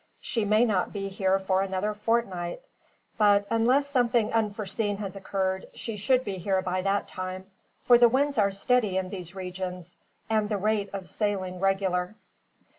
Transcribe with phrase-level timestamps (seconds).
[0.19, 2.61] She may not be here for another fortnight.
[3.19, 7.45] But unless something unforeseen has occurred, she should be here by that time;
[7.83, 12.15] for the winds are steady in these regions, and the rate of sailing regular."